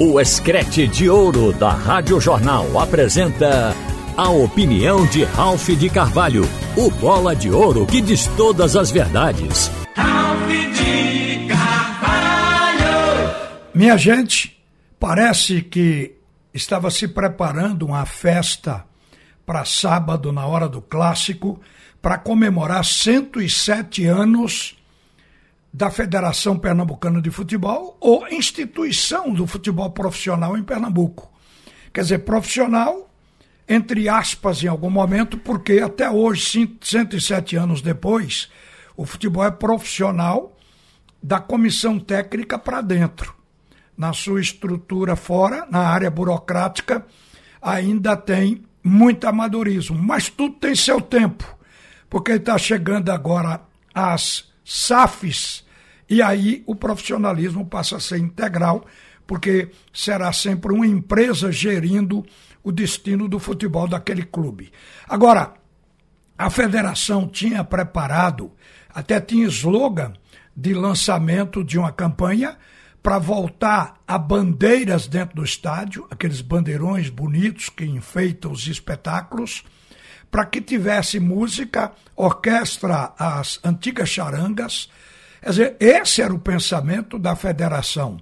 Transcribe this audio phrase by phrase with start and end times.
[0.00, 3.74] O Escrete de Ouro da Rádio Jornal apresenta
[4.16, 6.44] a opinião de Ralph de Carvalho,
[6.76, 9.68] o bola de ouro que diz todas as verdades.
[9.96, 12.86] Ralph de Carvalho!
[13.74, 14.56] Minha gente,
[15.00, 16.14] parece que
[16.54, 18.84] estava se preparando uma festa
[19.44, 21.60] para sábado, na hora do clássico,
[22.00, 24.77] para comemorar 107 anos
[25.72, 31.30] da Federação Pernambucana de Futebol ou instituição do futebol profissional em Pernambuco.
[31.92, 33.10] Quer dizer, profissional,
[33.68, 38.50] entre aspas, em algum momento, porque até hoje, 107 anos depois,
[38.96, 40.56] o futebol é profissional
[41.22, 43.34] da comissão técnica para dentro.
[43.96, 47.04] Na sua estrutura fora, na área burocrática,
[47.60, 51.44] ainda tem muito amadorismo, mas tudo tem seu tempo,
[52.08, 53.60] porque está chegando agora
[53.92, 55.64] às SAFs,
[56.08, 58.84] e aí o profissionalismo passa a ser integral,
[59.26, 62.24] porque será sempre uma empresa gerindo
[62.62, 64.72] o destino do futebol daquele clube.
[65.08, 65.54] Agora,
[66.36, 68.52] a federação tinha preparado,
[68.88, 70.12] até tinha slogan
[70.56, 72.56] de lançamento de uma campanha
[73.02, 79.64] para voltar a bandeiras dentro do estádio, aqueles bandeirões bonitos que enfeitam os espetáculos,
[80.30, 84.90] para que tivesse música, orquestra, as antigas charangas.
[85.40, 88.18] Quer dizer, esse era o pensamento da federação.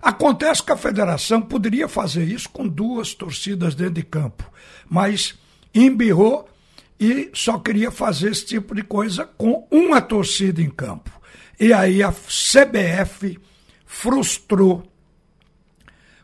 [0.00, 4.50] Acontece que a federação poderia fazer isso com duas torcidas dentro de campo,
[4.88, 5.38] mas
[5.74, 6.48] embirrou
[7.00, 11.10] e só queria fazer esse tipo de coisa com uma torcida em campo.
[11.58, 13.38] E aí a CBF
[13.86, 14.82] frustrou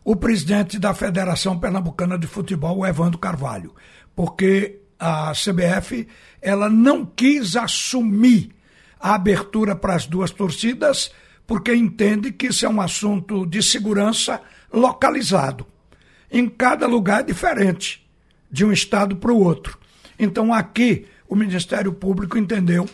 [0.04, 3.74] o presidente da Federação Pernambucana de Futebol, o Evandro Carvalho,
[4.14, 6.06] porque a CBF
[6.42, 8.50] ela não quis assumir
[9.00, 11.10] a abertura para as duas torcidas,
[11.46, 14.40] porque entende que isso é um assunto de segurança
[14.72, 15.66] localizado.
[16.30, 18.06] Em cada lugar é diferente,
[18.50, 19.78] de um estado para o outro.
[20.18, 22.88] Então aqui o Ministério Público entendeu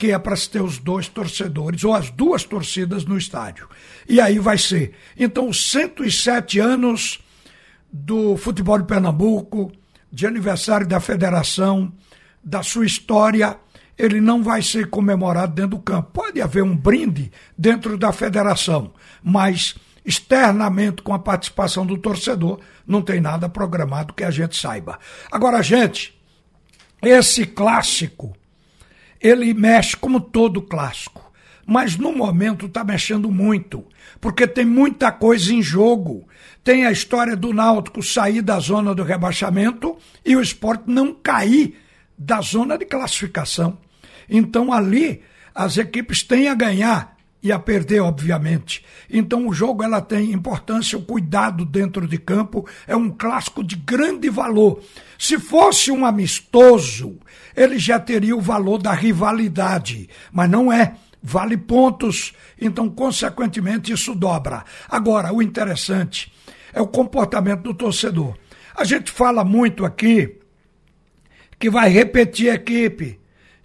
[0.00, 3.68] que é para se ter os dois torcedores, ou as duas torcidas no estádio.
[4.08, 4.92] E aí vai ser.
[5.14, 7.20] Então, os 107 anos
[7.92, 9.70] do futebol de Pernambuco,
[10.10, 11.92] de aniversário da federação,
[12.42, 13.58] da sua história,
[14.00, 16.10] ele não vai ser comemorado dentro do campo.
[16.12, 19.74] Pode haver um brinde dentro da federação, mas
[20.04, 24.98] externamente com a participação do torcedor, não tem nada programado que a gente saiba.
[25.30, 26.18] Agora, gente,
[27.02, 28.34] esse clássico
[29.20, 31.30] ele mexe como todo clássico.
[31.66, 33.84] Mas no momento está mexendo muito,
[34.20, 36.26] porque tem muita coisa em jogo.
[36.64, 41.78] Tem a história do Náutico sair da zona do rebaixamento e o esporte não cair
[42.18, 43.78] da zona de classificação.
[44.30, 45.22] Então ali
[45.54, 48.84] as equipes têm a ganhar e a perder, obviamente.
[49.08, 53.76] Então o jogo ela tem importância, o cuidado dentro de campo é um clássico de
[53.76, 54.82] grande valor.
[55.18, 57.18] Se fosse um amistoso,
[57.56, 60.94] ele já teria o valor da rivalidade, mas não é.
[61.22, 64.64] Vale pontos, então consequentemente isso dobra.
[64.88, 66.32] Agora, o interessante
[66.72, 68.34] é o comportamento do torcedor.
[68.74, 70.38] A gente fala muito aqui
[71.58, 73.19] que vai repetir a equipe,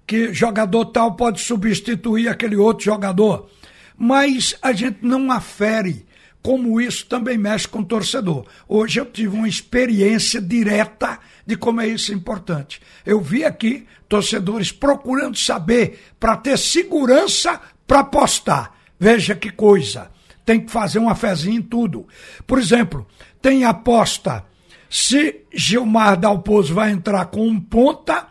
[0.06, 3.50] que jogador tal pode substituir aquele outro jogador
[3.98, 6.06] mas a gente não afere
[6.42, 8.46] como isso também mexe com o torcedor.
[8.68, 12.80] Hoje eu tive uma experiência direta de como é isso importante.
[13.04, 18.74] Eu vi aqui torcedores procurando saber para ter segurança para apostar.
[19.00, 20.12] Veja que coisa.
[20.46, 22.08] Tem que fazer uma fezinha em tudo.
[22.46, 23.08] Por exemplo,
[23.42, 24.46] tem aposta
[24.88, 28.28] se Gilmar Dalpozo vai entrar com um ponta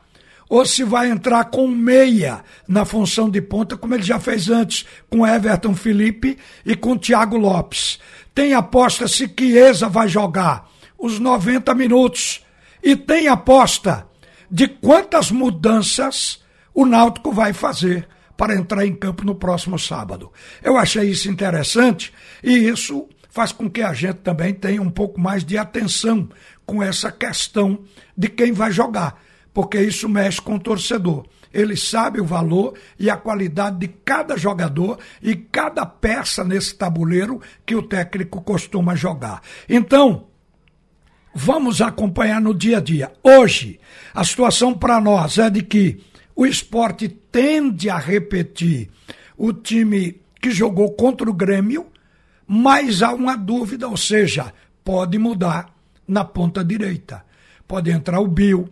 [0.48, 4.86] ou se vai entrar com meia na função de ponta, como ele já fez antes
[5.10, 7.98] com Everton Felipe e com Thiago Lopes.
[8.34, 10.68] Tem aposta se Chiesa vai jogar
[10.98, 12.44] os 90 minutos.
[12.82, 14.06] E tem aposta
[14.50, 16.42] de quantas mudanças
[16.74, 18.06] o Náutico vai fazer
[18.36, 20.32] para entrar em campo no próximo sábado.
[20.62, 22.12] Eu achei isso interessante
[22.42, 26.28] e isso faz com que a gente também tenha um pouco mais de atenção
[26.66, 27.84] com essa questão
[28.16, 29.20] de quem vai jogar
[29.54, 31.24] porque isso mexe com o torcedor.
[31.52, 37.40] Ele sabe o valor e a qualidade de cada jogador e cada peça nesse tabuleiro
[37.64, 39.40] que o técnico costuma jogar.
[39.68, 40.26] Então,
[41.32, 43.12] vamos acompanhar no dia a dia.
[43.22, 43.78] Hoje,
[44.12, 46.02] a situação para nós é de que
[46.34, 48.90] o esporte tende a repetir
[49.36, 51.86] o time que jogou contra o Grêmio,
[52.44, 54.52] mas há uma dúvida, ou seja,
[54.84, 55.72] pode mudar
[56.06, 57.24] na ponta direita.
[57.66, 58.68] Pode entrar o Bill,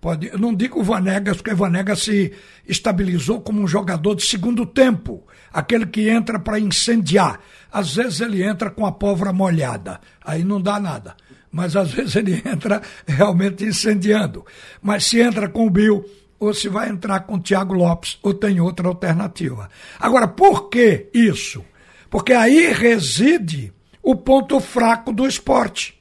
[0.00, 2.32] Pode, eu não digo o Vanegas, porque o Vanegas se
[2.66, 7.40] estabilizou como um jogador de segundo tempo, aquele que entra para incendiar.
[7.72, 11.16] Às vezes ele entra com a pólvora molhada, aí não dá nada.
[11.50, 14.44] Mas às vezes ele entra realmente incendiando.
[14.82, 16.04] Mas se entra com o Bill,
[16.38, 19.68] ou se vai entrar com o Thiago Lopes, ou tem outra alternativa.
[19.98, 21.64] Agora, por que isso?
[22.10, 23.72] Porque aí reside
[24.02, 26.00] o ponto fraco do esporte.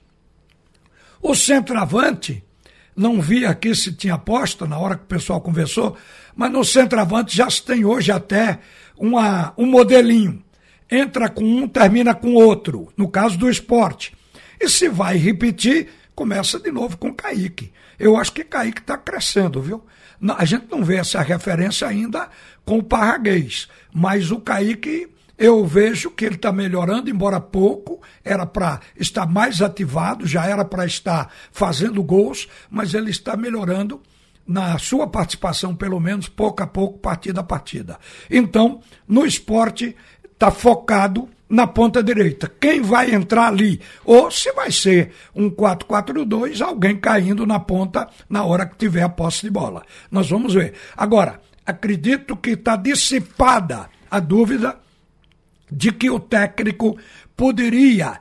[1.21, 2.44] O centroavante,
[2.95, 5.97] não vi aqui se tinha aposta na hora que o pessoal conversou,
[6.35, 8.59] mas no centroavante já se tem hoje até
[8.97, 10.41] uma, um modelinho.
[10.89, 14.15] Entra com um, termina com outro, no caso do esporte.
[14.59, 17.73] E se vai repetir, começa de novo com Kaique.
[17.99, 19.85] Eu acho que Kaique está crescendo, viu?
[20.37, 22.29] A gente não vê essa referência ainda
[22.63, 28.45] com o Parraguês, mas o Kaique eu vejo que ele está melhorando, embora pouco, era
[28.45, 34.01] para estar mais ativado, já era para estar fazendo gols, mas ele está melhorando
[34.47, 37.99] na sua participação, pelo menos pouco a pouco, partida a partida.
[38.29, 39.95] Então, no esporte,
[40.31, 42.51] está focado na ponta direita.
[42.59, 43.81] Quem vai entrar ali?
[44.03, 49.09] Ou se vai ser um 4-4-2, alguém caindo na ponta na hora que tiver a
[49.09, 49.83] posse de bola.
[50.09, 50.73] Nós vamos ver.
[50.95, 54.77] Agora, acredito que está dissipada a dúvida
[55.71, 56.97] de que o técnico
[57.35, 58.19] poderia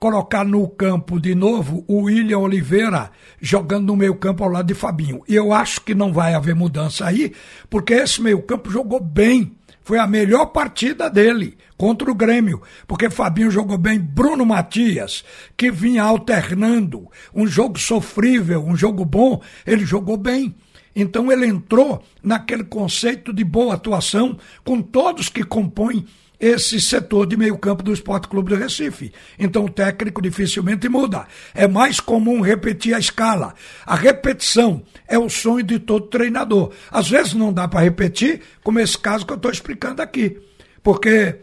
[0.00, 4.74] colocar no campo de novo o William Oliveira jogando no meio campo ao lado de
[4.74, 5.22] Fabinho.
[5.28, 7.34] E eu acho que não vai haver mudança aí,
[7.68, 9.54] porque esse meio campo jogou bem.
[9.82, 15.24] Foi a melhor partida dele contra o Grêmio, porque Fabinho jogou bem, Bruno Matias,
[15.56, 20.54] que vinha alternando um jogo sofrível, um jogo bom, ele jogou bem.
[20.94, 26.06] Então ele entrou naquele conceito de boa atuação com todos que compõem
[26.40, 29.12] esse setor de meio campo do Esporte Clube do Recife.
[29.38, 31.26] Então o técnico dificilmente muda.
[31.54, 33.54] É mais comum repetir a escala.
[33.84, 36.72] A repetição é o sonho de todo treinador.
[36.90, 40.38] Às vezes não dá para repetir, como esse caso que eu estou explicando aqui.
[40.82, 41.36] Porque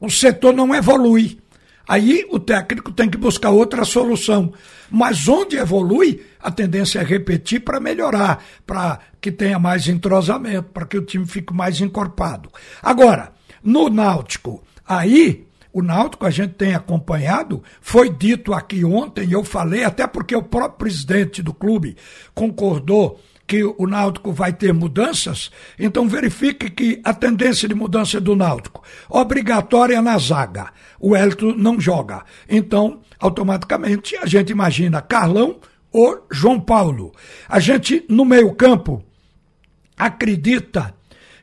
[0.00, 1.38] o setor não evolui.
[1.86, 4.52] Aí o técnico tem que buscar outra solução.
[4.90, 10.86] Mas onde evolui, a tendência é repetir para melhorar, para que tenha mais entrosamento, para
[10.86, 12.50] que o time fique mais encorpado.
[12.82, 13.32] Agora,
[13.62, 19.84] no Náutico, aí o Náutico a gente tem acompanhado, foi dito aqui ontem, eu falei,
[19.84, 21.96] até porque o próprio presidente do clube
[22.34, 28.36] concordou que o Náutico vai ter mudanças, então verifique que a tendência de mudança do
[28.36, 30.70] Náutico, obrigatória na zaga.
[31.00, 32.24] O Elton não joga.
[32.46, 37.12] Então, automaticamente, a gente imagina Carlão ou João Paulo.
[37.48, 39.02] A gente, no meio-campo,
[39.96, 40.94] acredita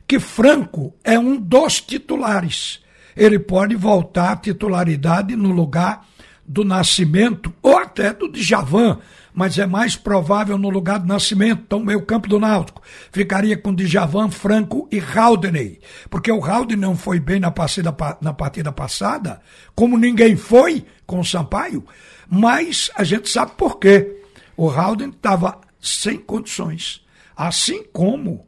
[0.06, 2.80] que Franco é um dos titulares.
[3.16, 6.06] Ele pode voltar à titularidade no lugar
[6.46, 8.98] do Nascimento ou até do Djavan,
[9.34, 11.62] mas é mais provável no lugar do Nascimento.
[11.66, 16.96] Então, meio campo do Náutico ficaria com Djavan, Franco e Haldney, porque o Haldney não
[16.96, 19.40] foi bem na partida, na partida passada,
[19.74, 21.84] como ninguém foi com o Sampaio,
[22.28, 24.22] mas a gente sabe por quê.
[24.56, 27.04] O Haldney estava sem condições,
[27.36, 28.46] assim como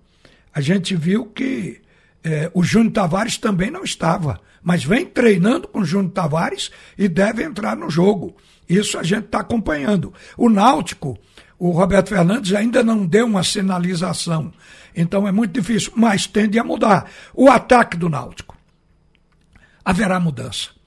[0.55, 1.81] a gente viu que
[2.23, 7.09] é, o Júnior Tavares também não estava, mas vem treinando com o Júnior Tavares e
[7.09, 8.37] deve entrar no jogo.
[8.69, 10.13] Isso a gente está acompanhando.
[10.37, 11.19] O Náutico,
[11.59, 14.53] o Roberto Fernandes ainda não deu uma sinalização.
[14.95, 17.11] Então é muito difícil, mas tende a mudar.
[17.33, 18.57] O ataque do Náutico.
[19.85, 20.78] Haverá mudança.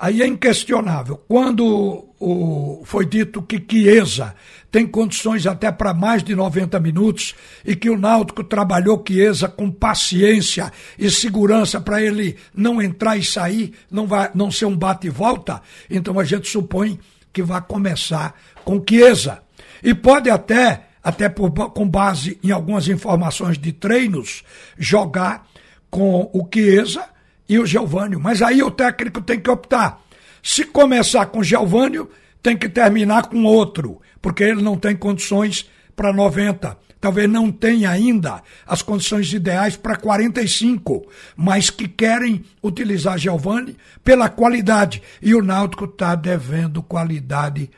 [0.00, 1.22] Aí é inquestionável.
[1.28, 4.34] Quando o, foi dito que Chiesa
[4.70, 7.34] tem condições até para mais de 90 minutos
[7.66, 13.22] e que o Náutico trabalhou Chiesa com paciência e segurança para ele não entrar e
[13.22, 15.60] sair, não, vai, não ser um bate e volta,
[15.90, 16.98] então a gente supõe
[17.30, 18.34] que vai começar
[18.64, 19.42] com Chiesa.
[19.82, 24.44] E pode até, até por, com base em algumas informações de treinos,
[24.78, 25.46] jogar
[25.90, 27.09] com o Chiesa
[27.50, 28.20] e o Geovânio.
[28.20, 30.00] Mas aí o técnico tem que optar.
[30.40, 32.08] Se começar com o Geovânio,
[32.40, 36.78] tem que terminar com outro, porque ele não tem condições para 90.
[37.00, 44.28] Talvez não tenha ainda as condições ideais para 45, mas que querem utilizar Giovanni pela
[44.28, 45.02] qualidade.
[45.20, 47.68] E o Náutico está devendo qualidade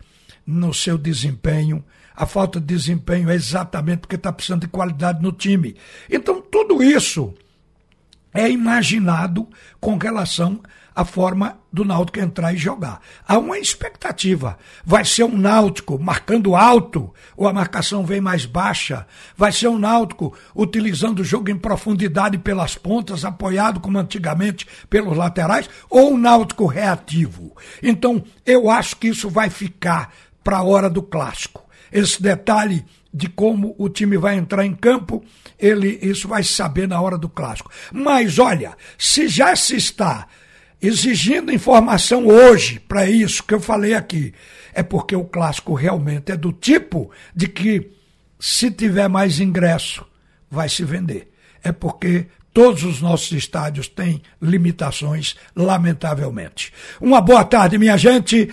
[0.46, 1.82] no seu desempenho.
[2.14, 5.76] A falta de desempenho é exatamente porque está precisando de qualidade no time.
[6.10, 7.32] Então, tudo isso
[8.32, 9.48] é imaginado
[9.80, 10.60] com relação
[10.94, 13.00] à forma do Náutico entrar e jogar.
[13.26, 14.58] Há uma expectativa.
[14.84, 19.06] Vai ser um Náutico marcando alto ou a marcação vem mais baixa?
[19.36, 25.16] Vai ser um Náutico utilizando o jogo em profundidade pelas pontas, apoiado como antigamente pelos
[25.16, 27.56] laterais, ou um Náutico reativo?
[27.82, 30.12] Então, eu acho que isso vai ficar
[30.44, 31.62] para a hora do clássico.
[31.90, 35.22] Esse detalhe de como o time vai entrar em campo,
[35.58, 37.70] ele isso vai saber na hora do clássico.
[37.92, 40.26] Mas olha, se já se está
[40.80, 44.32] exigindo informação hoje para isso que eu falei aqui,
[44.74, 47.90] é porque o clássico realmente é do tipo de que
[48.40, 50.04] se tiver mais ingresso,
[50.50, 51.32] vai se vender.
[51.62, 56.72] É porque todos os nossos estádios têm limitações, lamentavelmente.
[57.00, 58.52] Uma boa tarde, minha gente.